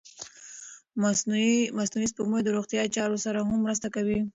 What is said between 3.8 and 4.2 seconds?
کوي.